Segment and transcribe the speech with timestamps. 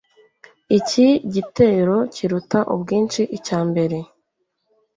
[0.77, 3.97] iki gitero kiruta ubwinshi icya mbere